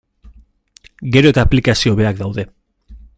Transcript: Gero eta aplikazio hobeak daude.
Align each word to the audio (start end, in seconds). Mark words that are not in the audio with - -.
Gero 1.17 1.33
eta 1.33 1.45
aplikazio 1.49 1.95
hobeak 1.97 2.21
daude. 2.23 2.47